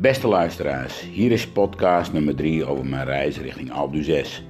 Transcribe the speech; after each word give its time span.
Beste 0.00 0.28
luisteraars, 0.28 1.00
hier 1.00 1.32
is 1.32 1.48
podcast 1.48 2.12
nummer 2.12 2.34
3 2.34 2.64
over 2.64 2.86
mijn 2.86 3.04
reis 3.04 3.38
richting 3.38 3.72
Alpe 3.72 4.02
6. 4.02 4.44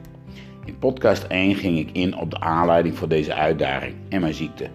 In 0.65 0.79
podcast 0.79 1.23
1 1.23 1.55
ging 1.55 1.79
ik 1.79 1.91
in 1.93 2.17
op 2.17 2.31
de 2.31 2.41
aanleiding 2.41 2.99
voor 2.99 3.09
deze 3.09 3.35
uitdaging 3.35 3.95
en 4.09 4.21
mijn 4.21 4.35
ziekte. 4.35 4.69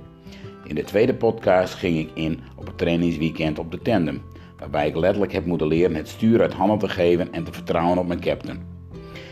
In 0.65 0.75
de 0.75 0.83
tweede 0.83 1.15
podcast 1.15 1.73
ging 1.73 1.97
ik 1.97 2.09
in 2.13 2.39
op 2.55 2.65
het 2.65 2.77
trainingsweekend 2.77 3.59
op 3.59 3.71
de 3.71 3.79
tandem, 3.79 4.21
waarbij 4.57 4.87
ik 4.87 4.95
letterlijk 4.95 5.31
heb 5.31 5.45
moeten 5.45 5.67
leren 5.67 5.95
het 5.95 6.07
stuur 6.07 6.41
uit 6.41 6.53
handen 6.53 6.79
te 6.79 6.89
geven 6.89 7.33
en 7.33 7.43
te 7.43 7.53
vertrouwen 7.53 7.97
op 7.97 8.07
mijn 8.07 8.19
captain. 8.19 8.61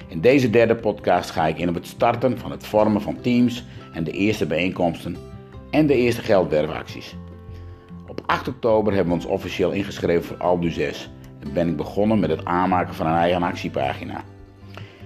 In 0.08 0.22
deze 0.22 0.50
derde 0.50 0.76
podcast 0.76 1.30
ga 1.30 1.48
ik 1.48 1.58
in 1.58 1.70
op 1.70 1.76
het 1.76 1.88
starten 1.88 2.38
van 2.38 2.52
het 2.52 2.66
vormen 2.66 3.02
van 3.02 3.22
teams 3.22 3.66
en 3.94 4.04
de 4.04 4.12
eerste 4.12 4.46
bijeenkomsten 4.46 5.16
en 5.72 5.88
de 5.88 5.96
eerste 5.96 6.22
geldwerfacties. 6.22 7.16
Op 8.08 8.22
8 8.26 8.48
oktober 8.48 8.94
hebben 8.94 9.14
we 9.14 9.20
ons 9.20 9.30
officieel 9.30 9.72
ingeschreven 9.72 10.24
voor 10.24 10.38
Albu 10.38 10.72
6 10.72 11.04
en 11.06 11.20
ben 11.54 11.68
ik 11.68 11.76
begonnen 11.76 12.20
met 12.20 12.30
het 12.30 12.46
aanmaken 12.46 12.94
van 12.94 13.06
een 13.06 13.16
eigen 13.16 13.44
actiepagina. 13.44 14.24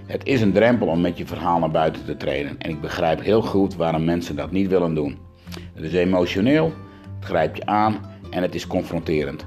Het 0.06 0.26
is 0.26 0.42
een 0.42 0.52
drempel 0.52 0.88
om 0.88 1.02
met 1.02 1.18
je 1.18 1.26
verhaal 1.26 1.60
naar 1.60 1.72
buiten 1.72 2.06
te 2.06 2.18
treden 2.18 2.56
en 2.60 2.70
ik 2.70 2.82
begrijp 2.82 3.22
heel 3.22 3.42
goed 3.42 3.76
waarom 3.76 4.04
mensen 4.04 4.36
dat 4.36 4.52
niet 4.52 4.68
willen 4.68 4.94
doen. 4.94 5.18
Het 5.74 5.84
is 5.84 5.94
emotioneel, 5.94 6.74
het 7.16 7.26
grijpt 7.26 7.58
je 7.58 7.66
aan 7.66 8.00
en 8.30 8.42
het 8.42 8.56
is 8.56 8.68
confronterend. 8.68 9.46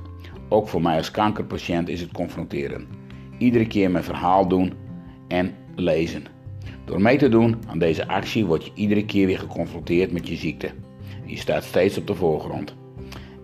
Ook 0.48 0.68
voor 0.68 0.82
mij 0.82 0.96
als 0.96 1.10
kankerpatiënt 1.10 1.88
is 1.88 2.00
het 2.00 2.12
confronterend. 2.12 2.86
Iedere 3.38 3.66
keer 3.66 3.90
mijn 3.90 4.04
verhaal 4.04 4.48
doen 4.48 4.72
en 5.28 5.54
lezen. 5.74 6.24
Door 6.84 7.00
mee 7.00 7.18
te 7.18 7.28
doen 7.28 7.56
aan 7.66 7.78
deze 7.78 8.08
actie 8.08 8.46
word 8.46 8.64
je 8.64 8.70
iedere 8.74 9.04
keer 9.04 9.26
weer 9.26 9.38
geconfronteerd 9.38 10.12
met 10.12 10.28
je 10.28 10.36
ziekte. 10.36 10.70
Je 11.24 11.36
staat 11.36 11.64
steeds 11.64 11.98
op 11.98 12.06
de 12.06 12.14
voorgrond. 12.14 12.74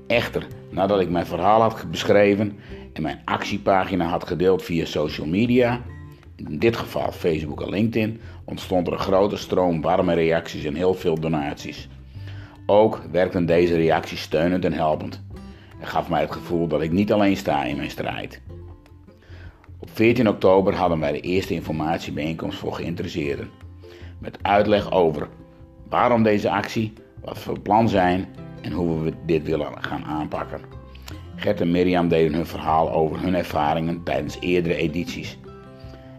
Echter, 0.07 0.47
nadat 0.71 1.01
ik 1.01 1.11
mijn 1.11 1.27
verhaal 1.27 1.61
had 1.61 1.91
beschreven 1.91 2.59
en 2.95 3.03
mijn 3.03 3.21
actiepagina 3.25 4.07
had 4.07 4.27
gedeeld 4.27 4.63
via 4.63 4.85
social 4.85 5.27
media, 5.27 5.83
in 6.37 6.59
dit 6.59 6.77
geval 6.77 7.13
Facebook 7.13 7.63
en 7.63 7.69
LinkedIn, 7.69 8.21
ontstond 8.45 8.87
er 8.87 8.93
een 8.93 8.99
grote 8.99 9.37
stroom 9.37 9.81
warme 9.81 10.15
reacties 10.15 10.65
en 10.65 10.75
heel 10.75 10.95
veel 10.95 11.21
donaties. 11.21 11.89
Ook 12.67 13.03
werkten 13.11 13.47
deze 13.47 13.77
reacties 13.77 14.21
steunend 14.21 14.65
en 14.65 14.73
helpend. 14.73 15.23
Het 15.79 15.89
gaf 15.89 16.09
mij 16.09 16.21
het 16.21 16.33
gevoel 16.33 16.67
dat 16.67 16.83
ik 16.83 16.93
niet 16.93 17.13
alleen 17.13 17.37
sta 17.37 17.65
in 17.65 17.77
mijn 17.77 17.91
strijd. 17.91 18.41
Op 19.79 19.91
14 19.93 20.29
oktober 20.29 20.75
hadden 20.75 21.01
wij 21.01 21.13
de 21.13 21.21
eerste 21.21 21.55
informatiebijeenkomst 21.55 22.59
voor 22.59 22.73
geïnteresseerden. 22.73 23.51
Met 24.19 24.39
uitleg 24.43 24.93
over 24.93 25.29
waarom 25.89 26.23
deze 26.23 26.51
actie, 26.51 26.93
wat 27.21 27.45
we 27.45 27.61
plan 27.61 27.89
zijn 27.89 28.27
en 28.61 28.73
hoe 28.73 29.03
we 29.03 29.13
dit 29.27 29.43
willen 29.43 29.83
gaan 29.83 30.05
aanpakken. 30.05 30.84
Gert 31.37 31.61
en 31.61 31.71
Mirjam 31.71 32.09
deden 32.09 32.35
hun 32.35 32.47
verhaal 32.47 32.93
over 32.93 33.21
hun 33.21 33.35
ervaringen 33.35 34.03
tijdens 34.03 34.37
eerdere 34.41 34.75
edities. 34.75 35.39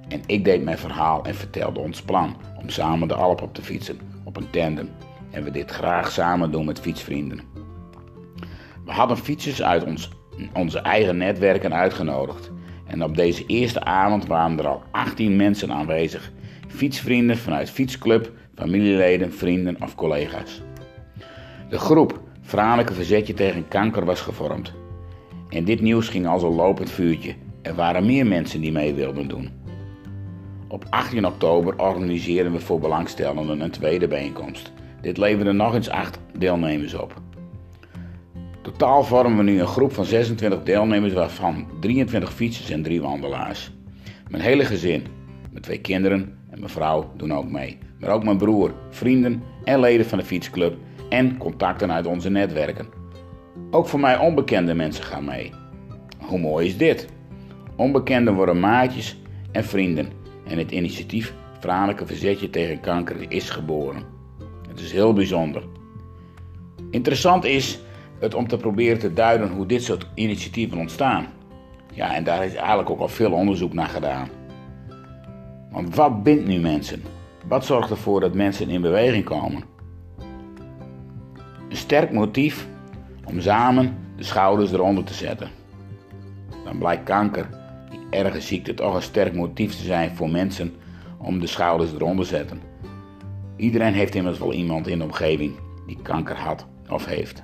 En 0.08 0.21
ik 0.25 0.45
deed 0.45 0.63
mijn 0.63 0.77
verhaal 0.77 1.25
en 1.25 1.35
vertelde 1.35 1.80
ons 1.80 2.02
plan 2.02 2.35
om 2.61 2.69
samen 2.69 3.08
de 3.08 3.13
Alp 3.13 3.41
op 3.41 3.53
te 3.53 3.61
fietsen 3.61 3.99
op 4.23 4.38
een 4.38 4.49
tandem. 4.49 4.89
En 5.31 5.43
we 5.43 5.52
dit 5.52 5.71
graag 5.71 6.11
samen 6.11 6.52
doen 6.52 6.66
met 6.66 6.80
fietsvrienden. 6.80 7.41
We 8.86 8.91
hadden 8.91 9.17
fietsers 9.17 9.63
uit 9.63 9.83
ons, 9.83 10.09
onze 10.53 10.80
eigen 10.80 11.17
netwerken 11.17 11.73
uitgenodigd. 11.73 12.52
En 12.86 13.03
op 13.03 13.16
deze 13.16 13.45
eerste 13.45 13.83
avond 13.83 14.27
waren 14.27 14.59
er 14.59 14.67
al 14.67 14.83
18 14.91 15.36
mensen 15.36 15.71
aanwezig. 15.71 16.31
Fietsvrienden 16.67 17.38
vanuit 17.38 17.69
fietsclub, 17.69 18.31
familieleden, 18.55 19.33
vrienden 19.33 19.77
of 19.81 19.95
collega's. 19.95 20.61
De 21.69 21.80
groep 21.80 22.19
Franeker 22.41 22.95
Verzetje 22.95 23.33
tegen 23.33 23.67
Kanker 23.67 24.05
was 24.05 24.21
gevormd. 24.21 24.73
En 25.49 25.63
dit 25.63 25.81
nieuws 25.81 26.09
ging 26.09 26.27
als 26.27 26.43
een 26.43 26.55
lopend 26.55 26.89
vuurtje. 26.89 27.33
Er 27.61 27.75
waren 27.75 28.05
meer 28.05 28.27
mensen 28.27 28.61
die 28.61 28.71
mee 28.71 28.93
wilden 28.93 29.27
doen. 29.27 29.49
Op 30.67 30.86
18 30.89 31.25
oktober 31.25 31.73
organiseren 31.77 32.52
we 32.52 32.59
voor 32.59 32.80
belangstellenden 32.80 33.61
een 33.61 33.71
tweede 33.71 34.08
bijeenkomst. 34.08 34.71
Dit 35.02 35.17
leverde 35.17 35.52
nog 35.52 35.73
eens 35.73 35.89
8 35.89 36.20
deelnemers 36.37 36.93
op. 36.93 37.21
Totaal 38.61 39.03
vormen 39.03 39.37
we 39.37 39.43
nu 39.43 39.59
een 39.59 39.67
groep 39.67 39.93
van 39.93 40.05
26 40.05 40.64
deelnemers, 40.64 41.14
waarvan 41.14 41.67
23 41.80 42.33
fietsers 42.33 42.70
en 42.70 42.83
3 42.83 43.02
wandelaars. 43.02 43.71
Mijn 44.30 44.43
hele 44.43 44.65
gezin, 44.65 45.03
mijn 45.52 45.64
twee 45.64 45.80
kinderen 45.80 46.37
en 46.49 46.59
mijn 46.59 46.71
vrouw 46.71 47.11
doen 47.17 47.33
ook 47.33 47.52
mee. 47.52 47.77
Maar 47.99 48.09
ook 48.09 48.23
mijn 48.23 48.37
broer, 48.37 48.73
vrienden 48.89 49.43
en 49.64 49.80
leden 49.80 50.05
van 50.05 50.17
de 50.17 50.25
fietsclub 50.25 50.77
en 51.09 51.37
contacten 51.37 51.91
uit 51.91 52.05
onze 52.05 52.30
netwerken. 52.30 53.05
Ook 53.71 53.88
voor 53.88 53.99
mij 53.99 54.17
onbekende 54.17 54.73
mensen 54.73 55.04
gaan 55.04 55.26
mee. 55.26 55.52
Hoe 56.20 56.39
mooi 56.39 56.67
is 56.67 56.77
dit? 56.77 57.08
Onbekenden 57.76 58.33
worden 58.33 58.60
maatjes 58.60 59.17
en 59.52 59.64
vrienden 59.64 60.11
en 60.48 60.58
het 60.58 60.71
initiatief 60.71 61.33
Vrouwelijke 61.60 62.05
Verzetje 62.05 62.49
tegen 62.49 62.80
Kanker 62.80 63.32
is 63.32 63.49
geboren. 63.49 64.04
Het 64.67 64.80
is 64.80 64.92
heel 64.92 65.14
bijzonder. 65.14 65.64
Interessant 66.89 67.44
is 67.44 67.80
het 68.20 68.33
om 68.33 68.48
te 68.48 68.58
proberen 68.58 68.99
te 68.99 69.14
duiden 69.14 69.49
hoe 69.49 69.65
dit 69.65 69.83
soort 69.83 70.08
initiatieven 70.14 70.77
ontstaan. 70.77 71.26
Ja, 71.94 72.15
en 72.15 72.23
daar 72.23 72.45
is 72.45 72.55
eigenlijk 72.55 72.89
ook 72.89 72.99
al 72.99 73.08
veel 73.08 73.32
onderzoek 73.32 73.73
naar 73.73 73.88
gedaan. 73.88 74.30
Want 75.71 75.95
wat 75.95 76.23
bindt 76.23 76.48
nu 76.48 76.60
mensen? 76.60 77.04
Wat 77.48 77.65
zorgt 77.65 77.89
ervoor 77.89 78.20
dat 78.20 78.33
mensen 78.33 78.70
in 78.70 78.82
beweging 78.82 79.23
komen? 79.23 79.64
Een 81.70 81.77
sterk 81.77 82.11
motief 82.11 82.67
om 83.25 83.41
samen 83.41 83.97
de 84.15 84.23
schouders 84.23 84.71
eronder 84.71 85.03
te 85.03 85.13
zetten. 85.13 85.49
Dan 86.63 86.77
blijkt 86.77 87.03
kanker, 87.03 87.49
die 87.89 88.19
erge 88.23 88.41
ziekte, 88.41 88.73
toch 88.73 88.95
een 88.95 89.02
sterk 89.02 89.33
motief 89.33 89.75
te 89.75 89.83
zijn 89.83 90.15
voor 90.15 90.30
mensen 90.30 90.73
om 91.17 91.39
de 91.39 91.47
schouders 91.47 91.93
eronder 91.93 92.25
te 92.25 92.35
zetten. 92.35 92.61
Iedereen 93.55 93.93
heeft 93.93 94.15
immers 94.15 94.39
wel 94.39 94.53
iemand 94.53 94.87
in 94.87 94.97
de 94.97 95.03
omgeving 95.03 95.53
die 95.85 95.99
kanker 96.02 96.37
had 96.37 96.65
of 96.89 97.05
heeft. 97.05 97.43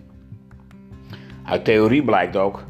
Uit 1.44 1.66
theorie 1.66 2.04
blijkt 2.04 2.38
ook, 2.38 2.66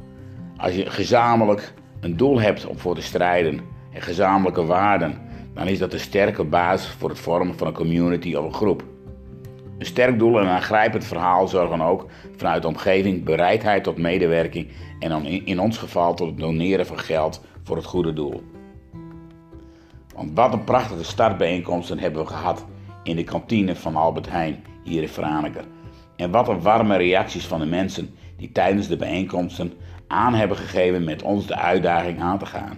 als 0.58 0.76
je 0.76 0.90
gezamenlijk 0.90 1.74
een 2.00 2.18
doel 2.18 2.40
hebt 2.40 2.66
om 2.66 2.78
voor 2.78 2.96
te 2.96 3.02
strijden 3.02 3.60
en 3.94 4.02
gezamenlijke 4.02 4.66
waarden, 4.66 5.22
dan 5.54 5.68
is 5.68 5.80
dat 5.80 5.94
een 5.94 6.00
sterke 6.00 6.44
basis 6.44 6.90
voor 6.90 7.10
het 7.10 7.20
vormen 7.20 7.58
van 7.58 7.68
een 7.68 7.74
community 7.74 8.36
of 8.36 8.46
een 8.46 8.54
groep. 8.54 8.84
Een 9.82 9.88
sterk 9.88 10.20
doel 10.20 10.40
en 10.40 10.46
een 10.46 10.52
aangrijpend 10.52 11.06
verhaal 11.06 11.48
zorgen 11.48 11.82
ook 11.82 12.06
vanuit 12.36 12.62
de 12.62 12.68
omgeving 12.68 13.24
bereidheid 13.24 13.84
tot 13.84 13.98
medewerking 13.98 14.68
en 15.00 15.10
dan 15.10 15.26
in 15.26 15.60
ons 15.60 15.78
geval 15.78 16.14
tot 16.14 16.28
het 16.28 16.38
doneren 16.38 16.86
van 16.86 17.00
geld 17.00 17.42
voor 17.64 17.76
het 17.76 17.86
goede 17.86 18.14
doel. 18.14 18.44
Want 20.16 20.32
wat 20.34 20.54
een 20.54 20.64
prachtige 20.64 21.04
startbijeenkomsten 21.04 22.00
hebben 22.00 22.22
we 22.22 22.28
gehad 22.28 22.66
in 23.04 23.16
de 23.16 23.24
kantine 23.24 23.76
van 23.76 23.96
Albert 23.96 24.30
Heijn 24.30 24.64
hier 24.84 25.02
in 25.02 25.08
Franeker. 25.08 25.64
En 26.16 26.32
wat 26.32 26.48
een 26.48 26.62
warme 26.62 26.98
reacties 26.98 27.46
van 27.46 27.60
de 27.60 27.66
mensen 27.66 28.16
die 28.38 28.52
tijdens 28.52 28.88
de 28.88 28.98
bijeenkomsten 28.98 29.74
aan 30.08 30.34
hebben 30.34 30.58
gegeven 30.58 31.04
met 31.04 31.22
ons 31.22 31.48
de 31.48 31.56
uitdaging 31.56 32.22
aan 32.22 32.40
te 32.40 32.46
gaan. 32.46 32.78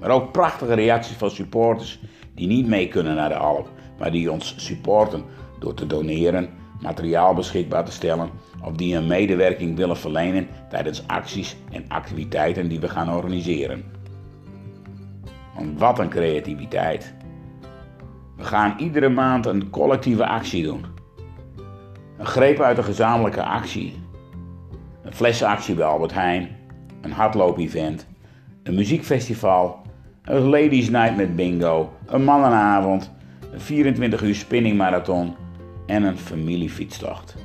Maar 0.00 0.10
ook 0.10 0.32
prachtige 0.32 0.74
reacties 0.74 1.16
van 1.16 1.30
supporters 1.30 2.00
die 2.34 2.46
niet 2.46 2.66
mee 2.66 2.88
kunnen 2.88 3.14
naar 3.14 3.28
de 3.28 3.36
Alp, 3.36 3.70
maar 3.98 4.10
die 4.10 4.32
ons 4.32 4.54
supporten 4.56 5.24
door 5.58 5.74
te 5.74 5.86
doneren, 5.86 6.48
materiaal 6.80 7.34
beschikbaar 7.34 7.84
te 7.84 7.92
stellen 7.92 8.30
of 8.62 8.72
die 8.72 8.96
een 8.96 9.06
medewerking 9.06 9.76
willen 9.76 9.96
verlenen 9.96 10.48
tijdens 10.68 11.06
acties 11.06 11.56
en 11.70 11.84
activiteiten 11.88 12.68
die 12.68 12.80
we 12.80 12.88
gaan 12.88 13.14
organiseren. 13.14 13.84
Want 15.54 15.78
wat 15.78 15.98
een 15.98 16.08
creativiteit! 16.08 17.14
We 18.36 18.44
gaan 18.44 18.74
iedere 18.78 19.08
maand 19.08 19.46
een 19.46 19.70
collectieve 19.70 20.26
actie 20.26 20.62
doen. 20.62 20.84
Een 22.18 22.26
greep 22.26 22.60
uit 22.60 22.78
een 22.78 22.84
gezamenlijke 22.84 23.42
actie. 23.42 24.02
Een 25.02 25.12
flessenactie 25.12 25.74
bij 25.74 25.86
Albert 25.86 26.12
Heijn. 26.12 26.56
Een 27.00 27.12
hardloop-event. 27.12 28.06
Een 28.62 28.74
muziekfestival. 28.74 29.82
Een 30.22 30.42
ladies 30.42 30.90
night 30.90 31.16
met 31.16 31.36
bingo. 31.36 31.92
Een 32.06 32.24
mannenavond. 32.24 33.12
Een 33.52 33.60
24 33.60 34.22
uur 34.22 34.34
spinningmarathon. 34.34 35.34
En 35.86 36.02
een 36.02 36.18
familiefietstocht. 36.18 37.36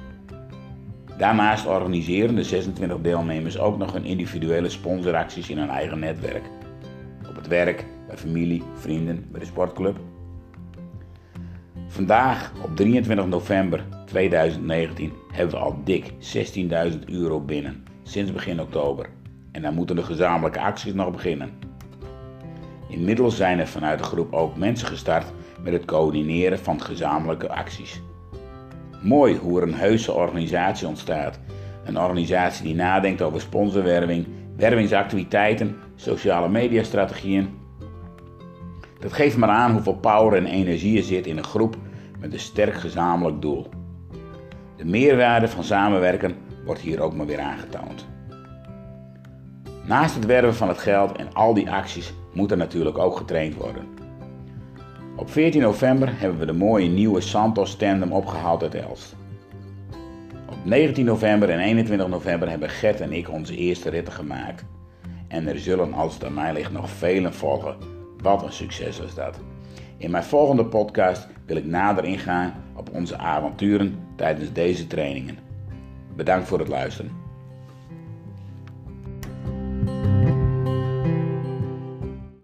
Daarnaast 1.17 1.65
organiseren 1.65 2.35
de 2.35 2.43
26 2.43 3.01
deelnemers 3.01 3.59
ook 3.59 3.77
nog 3.77 3.93
een 3.93 4.05
individuele 4.05 4.69
sponsoracties 4.69 5.49
in 5.49 5.57
hun 5.57 5.69
eigen 5.69 5.99
netwerk. 5.99 6.43
Op 7.29 7.35
het 7.35 7.47
werk, 7.47 7.85
bij 8.07 8.17
familie, 8.17 8.63
vrienden, 8.75 9.25
bij 9.31 9.39
de 9.39 9.45
sportclub 9.45 9.97
Vandaag, 11.91 12.51
op 12.63 12.75
23 12.75 13.25
november 13.25 13.85
2019, 14.05 15.13
hebben 15.31 15.55
we 15.55 15.61
al 15.61 15.81
dik 15.83 16.11
16.000 16.91 16.99
euro 17.05 17.39
binnen, 17.39 17.83
sinds 18.03 18.31
begin 18.31 18.61
oktober. 18.61 19.09
En 19.51 19.61
dan 19.61 19.73
moeten 19.73 19.95
de 19.95 20.03
gezamenlijke 20.03 20.59
acties 20.59 20.93
nog 20.93 21.11
beginnen. 21.11 21.49
Inmiddels 22.89 23.35
zijn 23.35 23.59
er 23.59 23.67
vanuit 23.67 23.99
de 23.99 24.05
groep 24.05 24.33
ook 24.33 24.57
mensen 24.57 24.87
gestart 24.87 25.25
met 25.63 25.73
het 25.73 25.85
coördineren 25.85 26.59
van 26.59 26.81
gezamenlijke 26.81 27.49
acties. 27.49 28.01
Mooi 29.01 29.37
hoe 29.37 29.61
er 29.61 29.67
een 29.67 29.73
heuse 29.73 30.11
organisatie 30.11 30.87
ontstaat. 30.87 31.39
Een 31.85 31.99
organisatie 31.99 32.63
die 32.63 32.75
nadenkt 32.75 33.21
over 33.21 33.41
sponsorwerving, 33.41 34.27
wervingsactiviteiten, 34.55 35.75
sociale 35.95 36.49
mediastrategieën. 36.49 37.49
Dat 38.99 39.13
geeft 39.13 39.37
maar 39.37 39.49
aan 39.49 39.71
hoeveel 39.71 39.95
power 39.95 40.37
en 40.37 40.45
energie 40.45 40.97
er 40.97 41.03
zit 41.03 41.27
in 41.27 41.37
een 41.37 41.43
groep 41.43 41.75
met 42.19 42.33
een 42.33 42.39
sterk 42.39 42.73
gezamenlijk 42.73 43.41
doel. 43.41 43.69
De 44.77 44.85
meerwaarde 44.85 45.47
van 45.47 45.63
samenwerken 45.63 46.35
wordt 46.65 46.81
hier 46.81 47.01
ook 47.01 47.15
maar 47.15 47.25
weer 47.25 47.39
aangetoond. 47.39 48.07
Naast 49.85 50.15
het 50.15 50.25
werven 50.25 50.55
van 50.55 50.67
het 50.67 50.77
geld 50.77 51.17
en 51.17 51.33
al 51.33 51.53
die 51.53 51.71
acties 51.71 52.13
moet 52.33 52.51
er 52.51 52.57
natuurlijk 52.57 52.97
ook 52.97 53.17
getraind 53.17 53.55
worden. 53.55 53.98
Op 55.19 55.29
14 55.29 55.61
november 55.61 56.19
hebben 56.19 56.39
we 56.39 56.45
de 56.45 56.53
mooie 56.53 56.87
nieuwe 56.87 57.21
Santos 57.21 57.75
tandem 57.75 58.11
opgehaald 58.11 58.63
uit 58.63 58.75
Elst. 58.75 59.15
Op 60.49 60.57
19 60.63 61.05
november 61.05 61.49
en 61.49 61.59
21 61.59 62.07
november 62.07 62.49
hebben 62.49 62.69
Gert 62.69 63.01
en 63.01 63.11
ik 63.11 63.29
onze 63.29 63.55
eerste 63.55 63.89
ritten 63.89 64.13
gemaakt. 64.13 64.65
En 65.27 65.47
er 65.47 65.59
zullen 65.59 65.93
als 65.93 66.13
het 66.13 66.25
aan 66.25 66.33
mij 66.33 66.53
ligt 66.53 66.71
nog 66.71 66.89
velen 66.89 67.33
volgen. 67.33 67.75
Wat 68.21 68.43
een 68.43 68.51
succes 68.51 68.99
was 68.99 69.15
dat. 69.15 69.39
In 69.97 70.11
mijn 70.11 70.23
volgende 70.23 70.65
podcast 70.65 71.27
wil 71.45 71.57
ik 71.57 71.65
nader 71.65 72.03
ingaan 72.03 72.53
op 72.75 72.89
onze 72.93 73.17
avonturen 73.17 73.99
tijdens 74.15 74.53
deze 74.53 74.87
trainingen. 74.87 75.37
Bedankt 76.15 76.47
voor 76.47 76.59
het 76.59 76.67
luisteren. 76.67 77.28